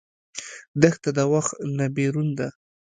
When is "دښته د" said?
0.81-1.19